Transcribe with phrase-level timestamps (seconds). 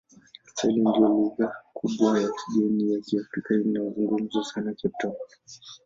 [0.55, 1.47] Kiswahili ndiyo lugha
[1.77, 5.15] kubwa ya kigeni ya Kiafrika inayozungumzwa sana Cape Town.